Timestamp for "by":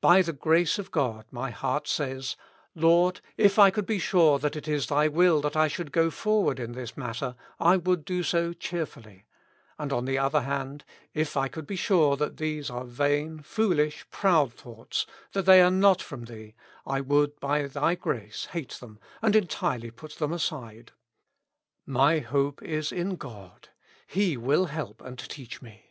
0.00-0.22, 17.40-17.66